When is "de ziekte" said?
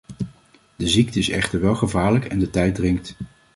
0.75-1.19